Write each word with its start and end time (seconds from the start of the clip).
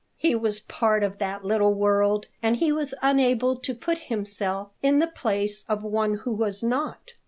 He 0.17 0.33
was 0.33 0.61
part 0.61 1.03
of 1.03 1.19
that 1.19 1.45
little 1.45 1.75
world, 1.75 2.25
and 2.41 2.55
he 2.55 2.71
was 2.71 2.95
unable 3.03 3.55
to 3.57 3.75
put 3.75 3.99
himself 3.99 4.69
in 4.81 4.97
the 4.97 5.05
place 5.05 5.63
of 5.69 5.83
one 5.83 6.15
who 6.15 6.31
was 6.33 6.63
not. 6.63 7.13